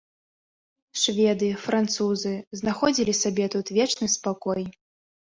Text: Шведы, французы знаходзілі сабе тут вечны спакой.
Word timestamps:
Шведы, 1.01 1.49
французы 1.65 2.31
знаходзілі 2.61 3.13
сабе 3.23 3.45
тут 3.55 3.65
вечны 3.77 4.09
спакой. 4.15 4.65